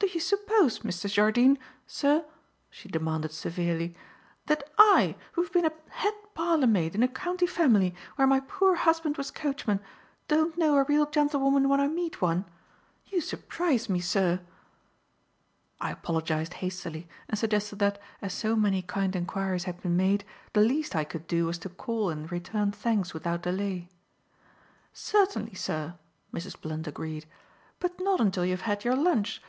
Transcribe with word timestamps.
"Do 0.00 0.08
you 0.08 0.18
suppose, 0.20 0.80
Mr. 0.80 1.08
Jardine, 1.10 1.56
sir," 1.86 2.24
she 2.68 2.88
demanded 2.88 3.30
severely, 3.30 3.96
"that 4.46 4.68
I 4.76 5.14
who 5.32 5.42
have 5.44 5.52
been 5.52 5.64
a 5.64 5.72
head 5.90 6.12
parlour 6.34 6.66
maid 6.66 6.96
in 6.96 7.04
a 7.04 7.08
county 7.08 7.46
family 7.46 7.94
where 8.16 8.26
my 8.26 8.40
poor 8.40 8.74
husband 8.74 9.16
was 9.16 9.30
coachman, 9.30 9.78
don't 10.26 10.58
know 10.58 10.74
a 10.74 10.82
real 10.82 11.06
gentlewoman 11.08 11.68
when 11.68 11.80
I 11.80 11.86
meet 11.86 12.20
one? 12.20 12.44
You 13.06 13.20
surprise 13.20 13.88
me, 13.88 14.00
sir." 14.00 14.40
I 15.80 15.92
apologized 15.92 16.54
hastily 16.54 17.08
and 17.28 17.38
suggested 17.38 17.78
that, 17.78 18.00
as 18.20 18.34
so 18.34 18.56
many 18.56 18.82
kind 18.82 19.14
enquiries 19.14 19.64
had 19.64 19.80
been 19.80 19.96
made, 19.96 20.24
the 20.52 20.60
least 20.62 20.96
I 20.96 21.04
could 21.04 21.28
do 21.28 21.46
was 21.46 21.58
to 21.58 21.68
call 21.68 22.10
and 22.10 22.30
return 22.32 22.72
thanks 22.72 23.14
without 23.14 23.42
delay. 23.44 23.88
"Certainly, 24.92 25.54
sir," 25.54 25.94
Mrs. 26.34 26.60
Blunt 26.60 26.88
agreed; 26.88 27.26
"but 27.78 28.00
not 28.00 28.20
until 28.20 28.44
you 28.44 28.50
have 28.50 28.62
had 28.62 28.82
your 28.84 28.96
lunch. 28.96 29.40